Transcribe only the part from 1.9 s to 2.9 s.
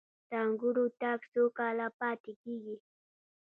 پاتې کیږي؟